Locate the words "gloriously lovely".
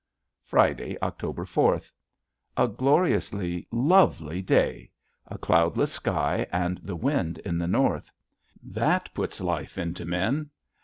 2.67-4.41